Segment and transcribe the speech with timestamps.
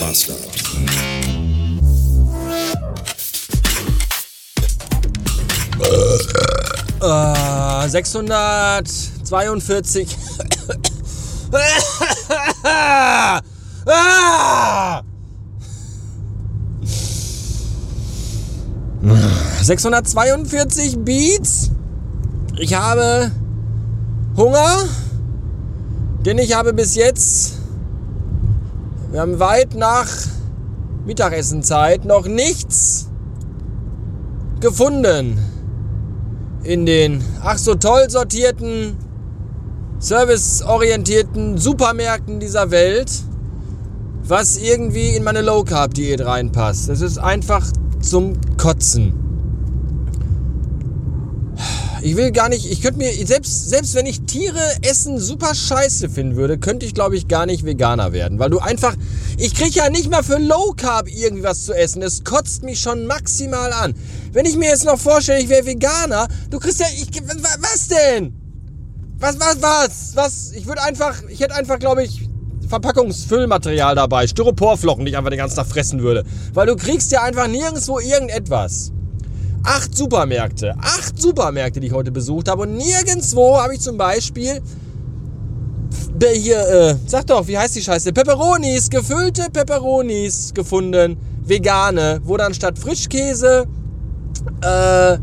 [0.00, 0.34] Master.
[7.00, 10.16] Äh, 642.
[13.86, 15.02] Ah!
[19.62, 21.70] 642 Beats.
[22.58, 23.30] Ich habe
[24.36, 24.84] Hunger,
[26.24, 27.57] denn ich habe bis jetzt,
[29.10, 30.08] wir haben weit nach
[31.06, 33.08] Mittagessenzeit noch nichts
[34.60, 35.38] gefunden
[36.62, 38.96] in den ach so toll sortierten,
[39.98, 43.10] serviceorientierten Supermärkten dieser Welt,
[44.24, 46.88] was irgendwie in meine Low Carb Diät reinpasst.
[46.88, 47.64] Das ist einfach
[48.00, 49.27] zum Kotzen.
[52.08, 56.08] Ich will gar nicht, ich könnte mir, selbst, selbst wenn ich Tiere essen super scheiße
[56.08, 58.38] finden würde, könnte ich glaube ich gar nicht Veganer werden.
[58.38, 58.96] Weil du einfach,
[59.36, 62.00] ich kriege ja nicht mal für Low Carb irgendwie was zu essen.
[62.00, 63.94] Es kotzt mich schon maximal an.
[64.32, 67.08] Wenn ich mir jetzt noch vorstelle, ich wäre Veganer, du kriegst ja, ich,
[67.60, 68.32] was denn?
[69.18, 70.52] Was, was, was, was?
[70.52, 72.26] Ich würde einfach, ich hätte einfach glaube ich
[72.70, 76.24] Verpackungsfüllmaterial dabei, Styroporflocken, die ich einfach den ganzen Tag fressen würde.
[76.54, 78.92] Weil du kriegst ja einfach nirgendwo irgendetwas.
[79.62, 80.74] Acht Supermärkte.
[80.80, 82.62] Acht Supermärkte, die ich heute besucht habe.
[82.62, 84.62] Und nirgendwo habe ich zum Beispiel
[86.34, 88.12] hier, äh, sag doch, wie heißt die Scheiße?
[88.12, 91.16] Peperonis, gefüllte Peperonis gefunden.
[91.44, 93.66] Vegane, wo dann statt Frischkäse,
[94.60, 95.18] äh,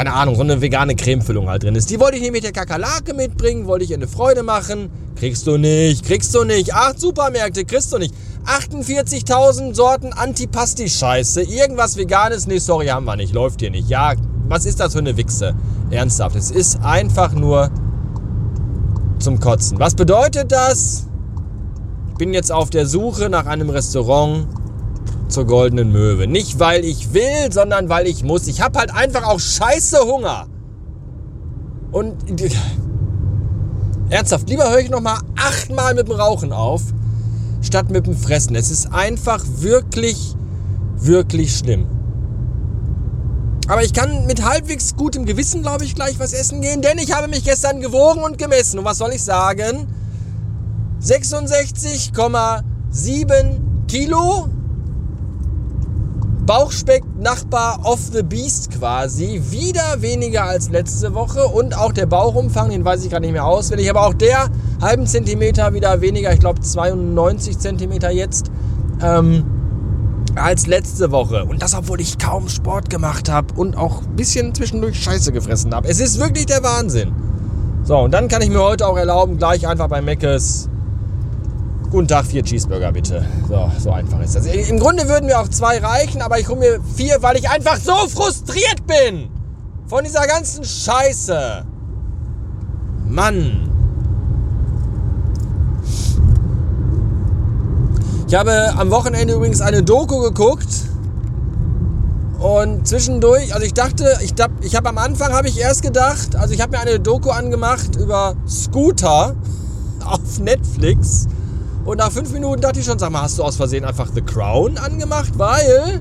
[0.00, 1.90] keine Ahnung, so eine vegane Cremefüllung halt drin ist.
[1.90, 4.88] Die wollte ich nämlich der Kakerlake mitbringen, wollte ich ihr eine Freude machen.
[5.14, 6.72] Kriegst du nicht, kriegst du nicht.
[6.72, 8.14] Acht Supermärkte kriegst du nicht.
[8.46, 11.42] 48.000 Sorten Antipasti-Scheiße.
[11.42, 12.46] Irgendwas Veganes?
[12.46, 13.34] Nee, sorry, haben wir nicht.
[13.34, 13.90] Läuft hier nicht.
[13.90, 14.14] Ja,
[14.48, 15.54] was ist das für eine Wichse?
[15.90, 16.34] Ernsthaft.
[16.34, 17.70] Es ist einfach nur
[19.18, 19.78] zum Kotzen.
[19.78, 21.08] Was bedeutet das?
[22.12, 24.46] Ich bin jetzt auf der Suche nach einem Restaurant
[25.30, 26.26] zur Goldenen Möwe.
[26.26, 28.46] Nicht weil ich will, sondern weil ich muss.
[28.46, 30.46] Ich habe halt einfach auch scheiße Hunger.
[31.92, 32.14] Und
[34.10, 36.82] ernsthaft, lieber höre ich nochmal achtmal mit dem Rauchen auf,
[37.62, 38.54] statt mit dem Fressen.
[38.54, 40.36] Es ist einfach wirklich,
[40.96, 41.86] wirklich schlimm.
[43.68, 47.14] Aber ich kann mit halbwegs gutem Gewissen, glaube ich, gleich was essen gehen, denn ich
[47.14, 48.80] habe mich gestern gewogen und gemessen.
[48.80, 49.86] Und was soll ich sagen?
[51.00, 54.48] 66,7 Kilo.
[56.50, 59.40] Bauchspeck Nachbar of the Beast quasi.
[59.50, 61.46] Wieder weniger als letzte Woche.
[61.46, 63.88] Und auch der Bauchumfang, den weiß ich gerade nicht mehr auswendig.
[63.88, 64.48] Aber auch der
[64.80, 66.32] halben Zentimeter wieder weniger.
[66.32, 68.50] Ich glaube 92 Zentimeter jetzt.
[69.00, 69.44] Ähm,
[70.34, 71.44] als letzte Woche.
[71.44, 75.72] Und das, obwohl ich kaum Sport gemacht habe und auch ein bisschen zwischendurch Scheiße gefressen
[75.72, 75.86] habe.
[75.86, 77.12] Es ist wirklich der Wahnsinn.
[77.84, 80.68] So, und dann kann ich mir heute auch erlauben, gleich einfach bei Meckes.
[81.90, 83.24] Guten Tag, vier Cheeseburger bitte.
[83.48, 84.46] So, so einfach ist das.
[84.46, 87.78] Im Grunde würden mir auch zwei reichen, aber ich hole mir vier, weil ich einfach
[87.78, 89.28] so frustriert bin
[89.88, 91.64] von dieser ganzen Scheiße.
[93.08, 93.68] Mann.
[98.28, 100.68] Ich habe am Wochenende übrigens eine Doku geguckt
[102.38, 106.54] und zwischendurch, also ich dachte, ich, ich habe am Anfang habe ich erst gedacht, also
[106.54, 109.34] ich habe mir eine Doku angemacht über Scooter
[110.04, 111.26] auf Netflix
[111.84, 114.22] und nach fünf Minuten dachte ich schon, sag mal, hast du aus Versehen einfach The
[114.22, 116.00] Crown angemacht, weil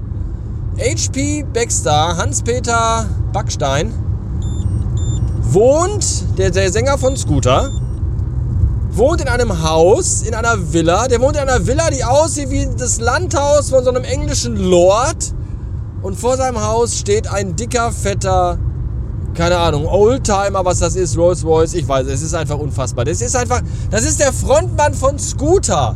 [0.77, 3.93] HP Baxter, Hans-Peter Backstein
[5.41, 7.71] wohnt, der, der Sänger von Scooter,
[8.91, 11.07] wohnt in einem Haus, in einer Villa.
[11.07, 15.33] Der wohnt in einer Villa, die aussieht wie das Landhaus von so einem englischen Lord.
[16.01, 18.57] Und vor seinem Haus steht ein dicker, fetter,
[19.39, 23.05] keine Ahnung, Oldtimer, was das ist, Rolls Royce, ich weiß, es ist einfach unfassbar.
[23.05, 25.95] Das ist einfach, das ist der Frontmann von Scooter.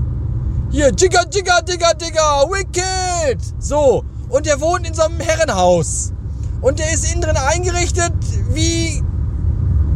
[0.72, 3.42] Hier, Jigga, Jigga, Digga, Digga, Wicked.
[3.60, 6.14] So, und der wohnt in so einem Herrenhaus.
[6.62, 8.14] Und der ist innen drin eingerichtet
[8.54, 9.04] wie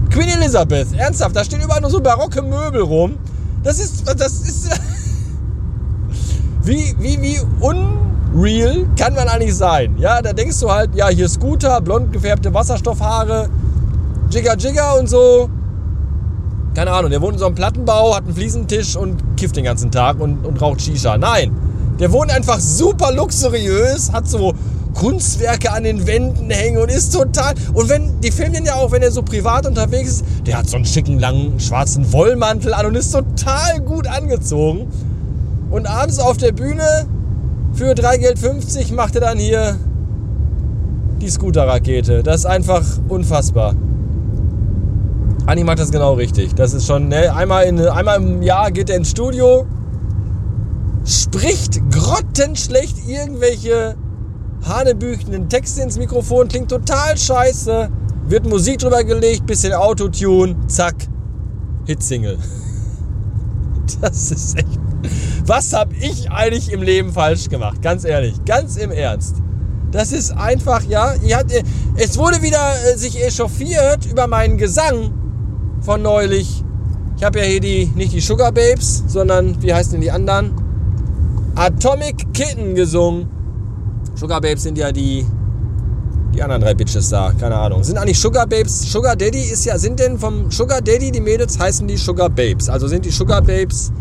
[0.09, 3.17] Queen Elizabeth, ernsthaft, da stehen überall nur so barocke Möbel rum.
[3.63, 4.71] Das ist, das ist,
[6.63, 7.39] wie, wie, wie
[8.33, 9.95] unreal kann man eigentlich sein?
[9.97, 13.49] Ja, da denkst du halt, ja, hier Scooter, blond gefärbte Wasserstoffhaare,
[14.29, 15.49] Jigger Jigger und so.
[16.75, 19.89] Keine Ahnung, der wohnt in so einem Plattenbau, hat einen Fliesentisch und kifft den ganzen
[19.89, 21.17] Tag und, und raucht Shisha.
[21.17, 21.51] Nein,
[21.99, 24.53] der wohnt einfach super luxuriös, hat so
[24.93, 27.53] Kunstwerke an den Wänden hängen und ist total.
[27.73, 30.69] Und wenn, die filmen den ja auch, wenn er so privat unterwegs ist, der hat
[30.69, 34.87] so einen schicken, langen, schwarzen Wollmantel an und ist total gut angezogen.
[35.69, 37.07] Und abends auf der Bühne
[37.77, 39.77] für 3 Geld 50 macht er dann hier
[41.21, 42.23] die Scooter-Rakete.
[42.23, 43.75] Das ist einfach unfassbar.
[45.45, 46.55] Anni macht das genau richtig.
[46.55, 49.65] Das ist schon, ne, einmal, in, einmal im Jahr geht er ins Studio,
[51.05, 53.95] spricht grottenschlecht irgendwelche
[54.67, 57.89] hanebüchenden Texte ins Mikrofon, klingt total scheiße,
[58.27, 60.95] wird Musik drüber gelegt, bisschen Autotune, zack,
[61.85, 62.37] Hitsingle.
[64.01, 64.79] Das ist echt.
[65.47, 67.81] Was habe ich eigentlich im Leben falsch gemacht?
[67.81, 69.37] Ganz ehrlich, ganz im Ernst.
[69.91, 71.13] Das ist einfach, ja.
[71.95, 75.13] Es wurde wieder äh, sich echauffiert über meinen Gesang
[75.79, 76.65] von neulich.
[77.15, 80.51] Ich habe ja hier die, nicht die Sugar Babes, sondern, wie heißen denn die anderen?
[81.55, 83.29] Atomic Kitten gesungen.
[84.15, 85.25] Sugar Babes sind ja die,
[86.35, 87.85] die anderen drei Bitches da, keine Ahnung.
[87.85, 91.57] Sind eigentlich Sugar Babes, Sugar Daddy ist ja, sind denn vom Sugar Daddy die Mädels,
[91.57, 92.67] heißen die Sugar Babes.
[92.67, 93.93] Also sind die Sugar Babes,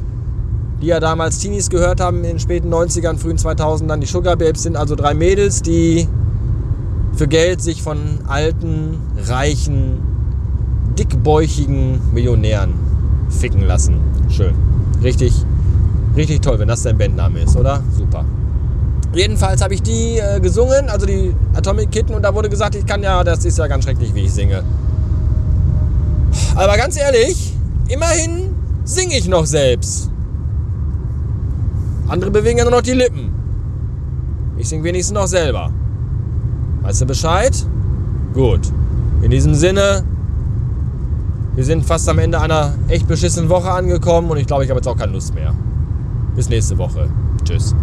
[0.82, 3.98] die ja damals Teenies gehört haben in den späten 90ern, frühen 2000ern.
[3.98, 6.06] Die Sugar Babes sind also drei Mädels, die
[7.14, 10.00] für Geld sich von alten, reichen,
[10.98, 12.74] dickbäuchigen Millionären
[13.30, 14.00] ficken lassen.
[14.28, 14.54] Schön.
[15.02, 15.32] Richtig,
[16.16, 17.82] richtig toll, wenn das dein Bandname ist, oder?
[17.96, 18.24] Super.
[19.14, 22.84] Jedenfalls habe ich die äh, gesungen, also die Atomic Kitten, und da wurde gesagt, ich
[22.84, 24.62] kann ja, das ist ja ganz schrecklich, wie ich singe.
[26.54, 27.54] Aber ganz ehrlich,
[27.88, 30.10] immerhin singe ich noch selbst.
[32.08, 33.30] Andere bewegen ja nur noch die Lippen.
[34.56, 35.70] Ich singe wenigstens noch selber.
[36.82, 37.66] Weißt du Bescheid?
[38.32, 38.60] Gut.
[39.22, 40.04] In diesem Sinne,
[41.54, 44.78] wir sind fast am Ende einer echt beschissenen Woche angekommen und ich glaube, ich habe
[44.78, 45.54] jetzt auch keine Lust mehr.
[46.36, 47.08] Bis nächste Woche.
[47.44, 47.74] Tschüss.